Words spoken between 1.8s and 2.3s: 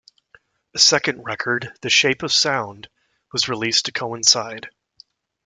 "The Shape